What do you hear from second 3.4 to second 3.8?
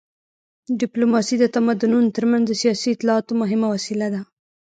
مهمه